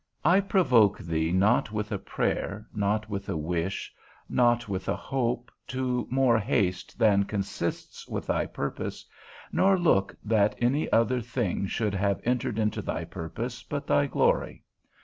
[0.25, 3.93] I provoke thee not with a prayer, not with a wish,
[4.27, 9.05] not with a hope, to more haste than consists with thy purpose,
[9.51, 14.63] nor look that any other thing should have entered into thy purpose, but thy glory.